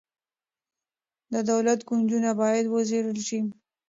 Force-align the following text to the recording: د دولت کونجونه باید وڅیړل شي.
د 1.33 1.35
دولت 1.51 1.79
کونجونه 1.89 2.29
باید 2.41 2.65
وڅیړل 2.69 3.19
شي. 3.27 3.39